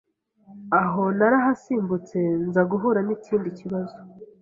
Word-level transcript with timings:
Aho 0.81 1.03
narahasimbutse 1.17 2.19
nza 2.47 2.61
guhura 2.71 2.99
n’ikindi 3.07 3.49
kibazo 3.59 3.97